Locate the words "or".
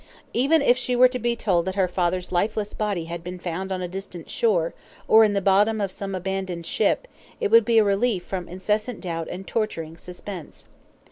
5.07-5.23